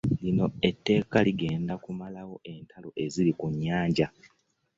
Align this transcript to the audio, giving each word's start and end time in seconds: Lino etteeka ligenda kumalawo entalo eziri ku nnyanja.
Lino 0.21 0.45
etteeka 0.69 1.17
ligenda 1.27 1.73
kumalawo 1.83 2.35
entalo 2.53 2.89
eziri 3.03 3.31
ku 3.39 3.45
nnyanja. 3.53 4.07